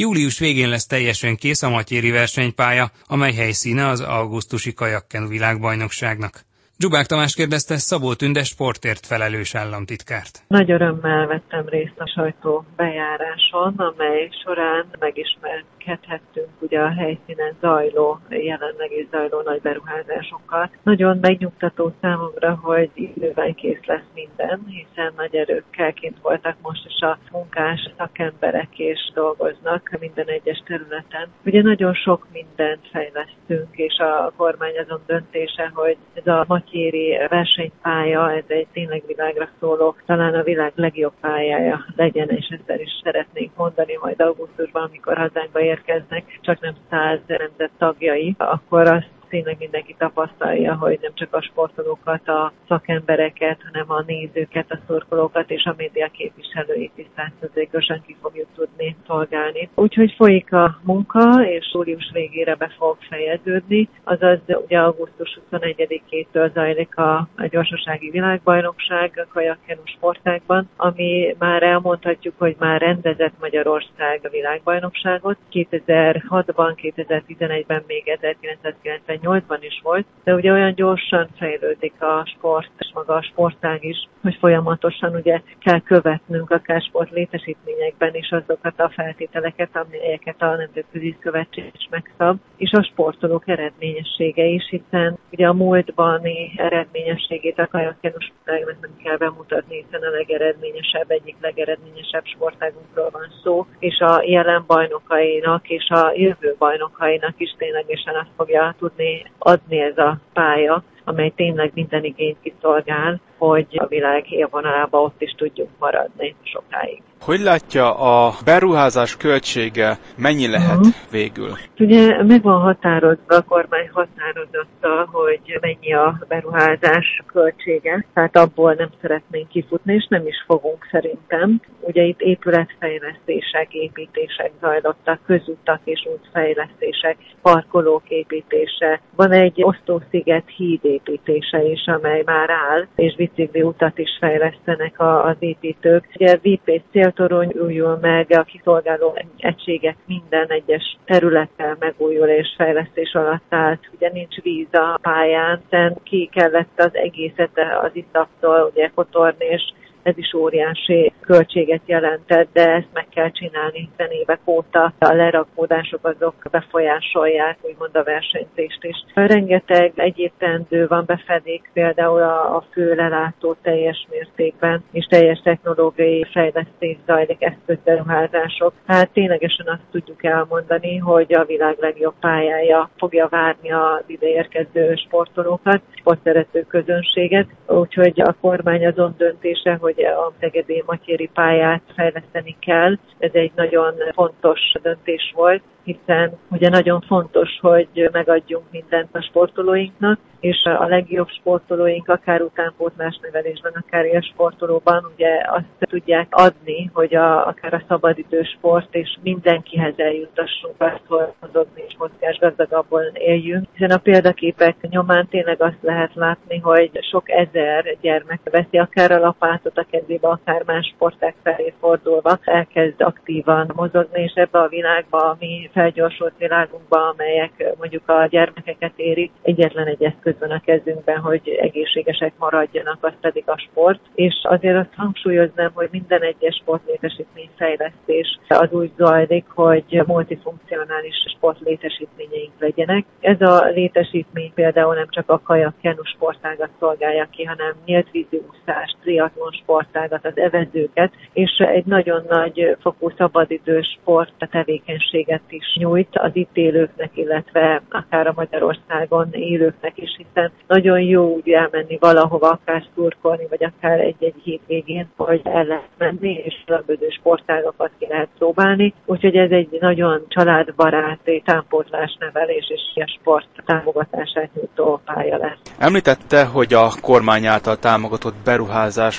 [0.00, 6.44] Július végén lesz teljesen kész a Matyéri versenypálya, amely helyszíne az augusztusi kajakken világbajnokságnak.
[6.80, 10.42] Dzsubák Tamás kérdezte Szabó Tünde sportért felelős államtitkárt.
[10.48, 18.92] Nagy örömmel vettem részt a sajtó bejáráson, amely során megismerkedhettünk ugye a helyszínen zajló, jelenleg
[18.92, 20.70] is zajló nagy beruházásokkal.
[20.82, 27.00] Nagyon megnyugtató számomra, hogy időben kész lesz minden, hiszen nagy erőkkel kint voltak most is
[27.00, 31.28] a munkás szakemberek és dolgoznak minden egyes területen.
[31.44, 38.32] Ugye nagyon sok mindent fejlesztünk, és a kormány azon döntése, hogy ez a Matyéri versenypálya,
[38.32, 43.56] ez egy tényleg világra szóló, talán a világ legjobb pályája legyen, és ezzel is szeretnénk
[43.56, 49.94] mondani majd augusztusban, amikor hazánkba érkeznek, csak nem száz nemzet tagjai, akkor azt tényleg mindenki
[49.98, 55.74] tapasztalja, hogy nem csak a sportolókat, a szakembereket, hanem a nézőket, a szorkolókat és a
[55.76, 59.68] média képviselőit is százszerzékosan ki fogjuk tudni szolgálni.
[59.74, 66.96] Úgyhogy folyik a munka, és július végére be fog fejeződni, azaz ugye augusztus 21-től zajlik
[66.96, 74.28] a, a gyorsasági világbajnokság a kajakkenu sportákban, ami már elmondhatjuk, hogy már rendezett Magyarország a
[74.28, 75.36] világbajnokságot.
[75.52, 82.90] 2006-ban, 2011-ben még 1990 2018-ban is volt, de ugye olyan gyorsan fejlődik a sport, és
[82.94, 88.92] maga a sportág is, hogy folyamatosan ugye kell követnünk akár sport létesítményekben is azokat a
[88.94, 95.52] feltételeket, amelyeket a Nemzetközi Szövetség is megszab, és a sportolók eredményessége is, hiszen ugye a
[95.52, 103.66] múltbani eredményességét a kajakkenus nem kell bemutatni, hiszen a legeredményesebb, egyik legeredményesebb sportágunkról van szó,
[103.78, 109.98] és a jelen bajnokainak és a jövő bajnokainak is ténylegesen azt fogja tudni adni ez
[109.98, 116.34] a pálya, amely tényleg minden igényt kiszolgál, hogy a világ élvonalába ott is tudjunk maradni
[116.42, 117.02] sokáig.
[117.20, 120.94] Hogy látja a beruházás költsége, mennyi lehet uh-huh.
[121.10, 121.50] végül?
[121.78, 128.88] Ugye meg van határozva, a kormány határozotta, hogy mennyi a beruházás költsége, tehát abból nem
[129.00, 131.60] szeretnénk kifutni, és nem is fogunk szerintem.
[131.80, 139.00] Ugye itt épületfejlesztések, építések zajlottak, közutak és útfejlesztések, parkolók építése.
[139.16, 145.36] Van egy osztósziget híd építése is, amely már áll, és bicikli utat is fejlesztenek az
[145.38, 146.08] építők.
[146.14, 153.44] Ugye VP céltorony újul meg, a kiszolgáló egységek minden egyes területen megújul és fejlesztés alatt
[153.48, 153.90] állt.
[153.94, 155.60] Ugye nincs víz a pályán,
[156.02, 159.62] ki kellett az egészet az iszaptól, ugye kotorni és
[160.02, 166.06] ez is óriási költséget jelentett, de ezt meg kell csinálni, hiszen évek óta a lerakódások
[166.06, 169.04] azok befolyásolják, úgymond a versenyzést is.
[169.14, 176.26] Rengeteg egyéb tendő van befedék, például a, a fő lelátó teljes mértékben, és teljes technológiai
[176.32, 178.72] fejlesztés zajlik eszközberuházások.
[178.86, 185.82] Hát ténylegesen azt tudjuk elmondani, hogy a világ legjobb pályája fogja várni az ideérkező sportolókat,
[185.94, 192.98] sportszerető közönséget, úgyhogy a kormány azon döntése, hogy hogy a Szegedi Matyéri pályát fejleszteni kell.
[193.18, 200.18] Ez egy nagyon fontos döntés volt, hiszen ugye nagyon fontos, hogy megadjunk mindent a sportolóinknak,
[200.40, 207.14] és a legjobb sportolóink akár utánpótlás nevelésben, akár ilyen sportolóban ugye azt tudják adni, hogy
[207.14, 213.66] a, akár a szabadidő sport és mindenkihez eljutassunk azt, hogy mozogni és mozgás gazdagabban éljünk.
[213.72, 219.18] Hiszen a példaképek nyomán tényleg azt lehet látni, hogy sok ezer gyermek veszi akár a
[219.18, 225.18] lapátot a kezébe, akár más sporták felé fordulva, elkezd aktívan mozogni, és ebbe a világba,
[225.18, 231.58] ami felgyorsult világunkba, amelyek mondjuk a gyermekeket érik, egyetlen egy eszköz van a kezünkben, hogy
[231.60, 234.00] egészségesek maradjanak, az pedig a sport.
[234.14, 242.52] És azért azt hangsúlyoznám, hogy minden egyes sportlétesítmény fejlesztés az úgy zajlik, hogy multifunkcionális sportlétesítményeink
[242.58, 243.04] legyenek.
[243.20, 248.42] Ez a létesítmény például nem csak a kajak kenu sportágat szolgálja ki, hanem nyílt vízi
[248.70, 256.08] úszás, triatlon sportágat, az evezőket, és egy nagyon nagy fokú szabadidős sport tevékenységet is nyújt
[256.12, 262.48] az itt élőknek, illetve akár a Magyarországon élőknek is, hiszen nagyon jó úgy elmenni valahova,
[262.48, 268.28] akár szurkolni, vagy akár egy-egy hétvégén, hogy el lehet menni, és különböző sportágokat ki lehet
[268.38, 268.94] próbálni.
[269.04, 275.58] Úgyhogy ez egy nagyon családbarát támpótlás nevelés és a sport támogatását nyújtó pálya lesz.
[275.78, 278.59] Említette, hogy a kormány által támogatott beruházás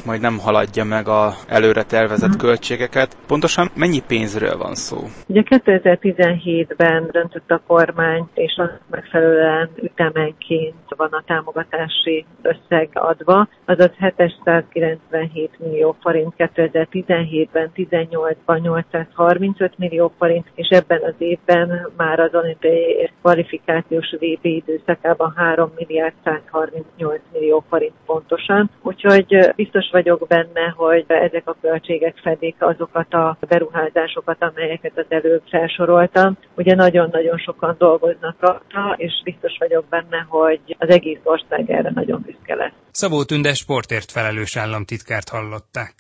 [0.06, 2.40] majd nem haladja meg a előre tervezett hmm.
[2.40, 3.18] költségeket.
[3.28, 4.98] Pontosan mennyi pénzről van szó?
[5.28, 13.48] Ugye 2017 2017-ben döntött a kormány, és azt megfelelően ütemenként van a támogatási összeg adva,
[13.66, 22.34] azaz 797 millió forint 2017-ben, 18-ban 835 millió forint, és ebben az évben már az
[22.34, 28.70] olimpiai kvalifikációs VB időszakában 3 milliárd 138 millió forint pontosan.
[28.82, 35.42] Úgyhogy biztos vagyok benne, hogy ezek a költségek fedik azokat a beruházásokat, amelyeket az előbb
[35.50, 36.38] felsoroltam.
[36.56, 42.22] Ugye nagyon-nagyon sokan dolgoznak rajta, és biztos vagyok benne, hogy az egész ország erre nagyon
[42.26, 42.74] büszke lesz.
[42.92, 45.94] Szabó Tünde sportért felelős államtitkárt hallották.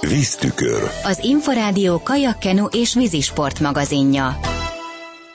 [0.00, 0.82] Víztükör.
[1.04, 4.28] Az Inforádió kajakkenu és vízisport magazinja.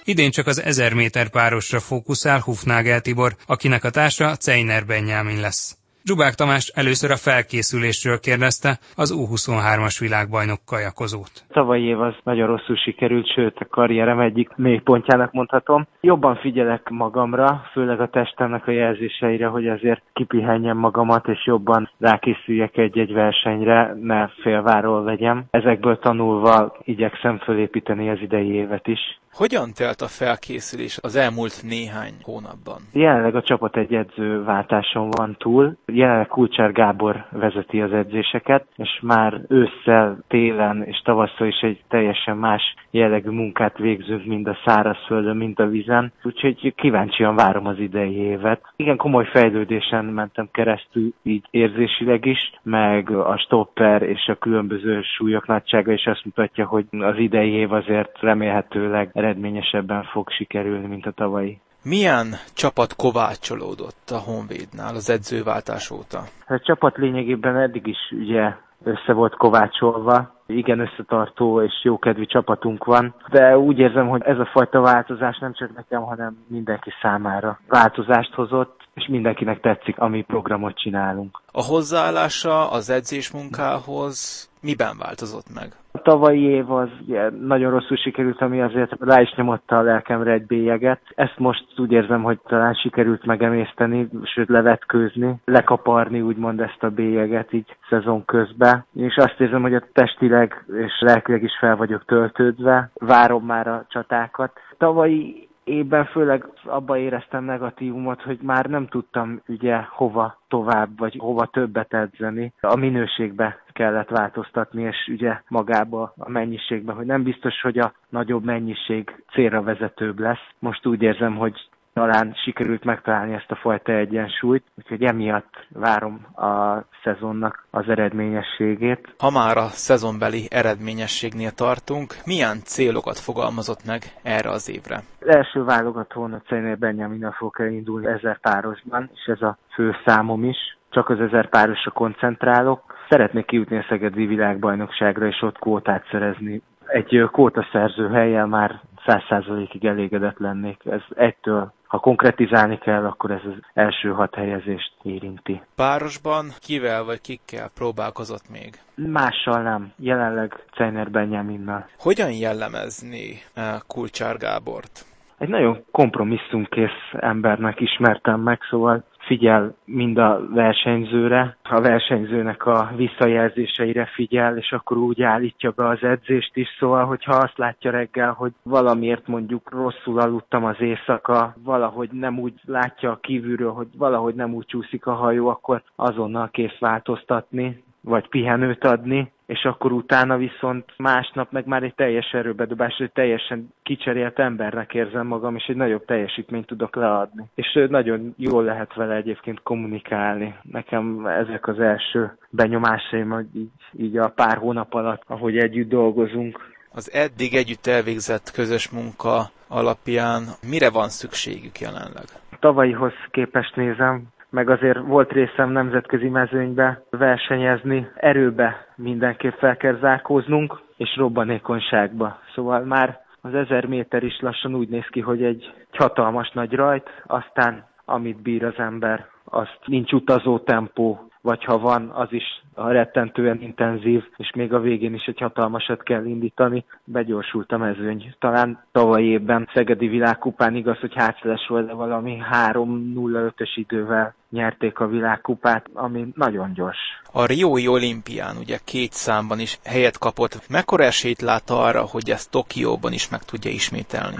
[0.03, 5.76] Idén csak az 1000 méter párosra fókuszál Hufnagel Tibor, akinek a társa Ceiner Benyámin lesz.
[6.09, 11.31] Zsubák Tamás először a felkészülésről kérdezte az U23-as világbajnok kajakozót.
[11.49, 15.87] Tavalyi év az nagyon rosszul sikerült, sőt a karrierem egyik mélypontjának mondhatom.
[16.01, 22.77] Jobban figyelek magamra, főleg a testemnek a jelzéseire, hogy azért kipihenjem magamat, és jobban rákészüljek
[22.77, 25.45] egy-egy versenyre, ne félváról vegyem.
[25.51, 28.99] Ezekből tanulva igyekszem fölépíteni az idei évet is.
[29.37, 32.81] Hogyan telt a felkészülés az elmúlt néhány hónapban?
[32.93, 35.77] Jelenleg a csapat egy edzőváltáson van túl.
[35.97, 42.37] Jelenleg Kulcsár Gábor vezeti az edzéseket, és már ősszel, télen és tavasszal is egy teljesen
[42.37, 46.11] más jellegű munkát végzünk mind a szárazföldön, mind a vízen.
[46.23, 48.61] Úgyhogy kíváncsian várom az idei évet.
[48.75, 55.47] Igen, komoly fejlődésen mentem keresztül így érzésileg is, meg a stopper és a különböző súlyok
[55.47, 61.11] nagysága is azt mutatja, hogy az idei év azért remélhetőleg eredményesebben fog sikerülni, mint a
[61.11, 61.59] tavalyi.
[61.89, 66.19] Milyen csapat kovácsolódott a Honvédnál az edzőváltás óta?
[66.47, 68.53] A csapat lényegében eddig is ugye
[68.83, 74.49] össze volt kovácsolva, igen összetartó és jókedvű csapatunk van, de úgy érzem, hogy ez a
[74.53, 80.77] fajta változás nem csak nekem, hanem mindenki számára változást hozott, és mindenkinek tetszik, ami programot
[80.79, 81.41] csinálunk.
[81.51, 85.75] A hozzáállása az edzésmunkához miben változott meg?
[85.91, 90.31] A tavalyi év az ugye, nagyon rosszul sikerült, ami azért rá is nyomotta a lelkemre
[90.31, 91.01] egy bélyeget.
[91.15, 97.53] Ezt most úgy érzem, hogy talán sikerült megemészteni, sőt levetkőzni, lekaparni úgymond ezt a bélyeget
[97.53, 98.85] így szezon közben.
[98.95, 103.85] És azt érzem, hogy a testileg és lelkileg is fel vagyok töltődve, várom már a
[103.89, 104.51] csatákat.
[104.77, 111.45] Tavalyi évben főleg abba éreztem negatívumot, hogy már nem tudtam ugye hova tovább, vagy hova
[111.45, 112.53] többet edzeni.
[112.61, 118.43] A minőségbe kellett változtatni, és ugye magába a mennyiségbe, hogy nem biztos, hogy a nagyobb
[118.43, 120.47] mennyiség célra vezetőbb lesz.
[120.59, 126.83] Most úgy érzem, hogy talán sikerült megtalálni ezt a fajta egyensúlyt, úgyhogy emiatt várom a
[127.03, 129.15] szezonnak az eredményességét.
[129.17, 134.95] Ha már a szezonbeli eredményességnél tartunk, milyen célokat fogalmazott meg erre az évre?
[135.21, 140.43] Az első válogatón a Cenél Benjaminnal fog elindulni ezer párosban, és ez a fő számom
[140.43, 140.77] is.
[140.89, 142.81] Csak az ezer párosra koncentrálok.
[143.09, 146.61] Szeretnék kijutni a Szegedi világbajnokságra, és ott kvótát szerezni.
[146.85, 150.85] Egy kóta szerző helyen már száz százalékig elégedett lennék.
[150.85, 155.61] Ez egytől ha konkretizálni kell, akkor ez az első hat helyezést érinti.
[155.75, 158.79] Párosban kivel vagy kikkel próbálkozott még?
[158.95, 159.91] Mással nem.
[159.97, 161.89] Jelenleg Ceiner Benyaminnal.
[161.99, 163.41] Hogyan jellemezni
[163.87, 165.05] Kulcsár Gábort?
[165.37, 174.05] Egy nagyon kompromisszumkész embernek ismertem meg, szóval figyel mind a versenyzőre, a versenyzőnek a visszajelzéseire
[174.05, 178.51] figyel, és akkor úgy állítja be az edzést is, szóval, hogyha azt látja reggel, hogy
[178.63, 184.53] valamiért mondjuk rosszul aludtam az éjszaka, valahogy nem úgy látja a kívülről, hogy valahogy nem
[184.53, 190.85] úgy csúszik a hajó, akkor azonnal kész változtatni, vagy pihenőt adni, és akkor utána viszont
[190.97, 196.05] másnap meg már egy teljes erőbedobás, egy teljesen kicserélt embernek érzem magam, és egy nagyobb
[196.05, 197.43] teljesítményt tudok leadni.
[197.55, 200.55] És nagyon jól lehet vele egyébként kommunikálni.
[200.61, 206.75] Nekem ezek az első benyomásaim, hogy így, így a pár hónap alatt, ahogy együtt dolgozunk.
[206.91, 212.25] Az eddig együtt elvégzett közös munka alapján mire van szükségük jelenleg?
[212.59, 220.79] Tavalyihoz képest nézem, meg azért volt részem nemzetközi mezőnybe versenyezni, erőbe mindenképp fel kell zárkóznunk,
[220.97, 222.39] és robbanékonyságba.
[222.53, 227.09] Szóval már az ezer méter is lassan úgy néz ki, hogy egy, hatalmas nagy rajt,
[227.25, 232.43] aztán amit bír az ember, azt nincs utazó tempó, vagy ha van, az is
[232.75, 236.85] rettentően intenzív, és még a végén is egy hatalmasat kell indítani.
[237.03, 238.35] Begyorsult a mezőny.
[238.39, 245.07] Talán tavaly évben Szegedi világkupán igaz, hogy hátszeles volt, de valami 3-0-5-ös idővel nyerték a
[245.07, 246.97] világkupát, ami nagyon gyors.
[247.31, 250.69] A Riói olimpián ugye két számban is helyet kapott.
[250.69, 254.37] Mekkora esélyt lát arra, hogy ezt Tokióban is meg tudja ismételni?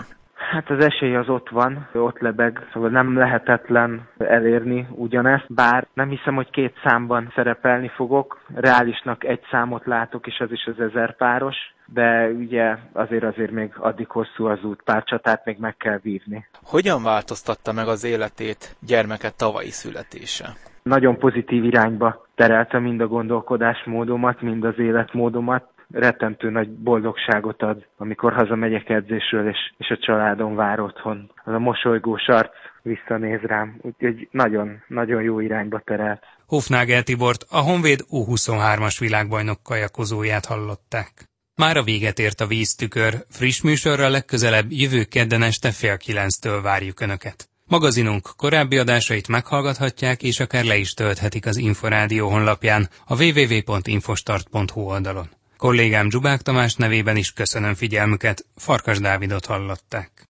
[0.52, 6.10] Hát az esély az ott van, ott lebeg, szóval nem lehetetlen elérni ugyanezt, bár nem
[6.10, 8.40] hiszem, hogy két számban szerepelni fogok.
[8.56, 13.72] Reálisnak egy számot látok, és az is az ezer páros, de ugye azért azért még
[13.78, 16.48] addig hosszú az út, pár csatát még meg kell vívni.
[16.64, 20.46] Hogyan változtatta meg az életét gyermeket tavalyi születése?
[20.84, 28.34] Nagyon pozitív irányba terelte mind a gondolkodásmódomat, mind az életmódomat rettentő nagy boldogságot ad, amikor
[28.34, 31.32] hazamegyek edzésről, és, és a családom vár otthon.
[31.44, 36.24] Az a mosolygós arc visszanéz rám, úgyhogy nagyon, nagyon jó irányba terelt.
[36.48, 41.12] Hofnagel Tibort, a Honvéd U23-as világbajnok kajakozóját hallották.
[41.56, 47.00] Már a véget ért a víztükör, friss műsorra legközelebb jövő kedden este fél kilenctől várjuk
[47.02, 47.50] Önöket.
[47.68, 55.30] Magazinunk korábbi adásait meghallgathatják, és akár le is tölthetik az Inforádió honlapján, a www.infostart.hu oldalon.
[55.58, 60.17] Kollégám Zsubák Tamás nevében is köszönöm figyelmüket, Farkas Dávidot hallották.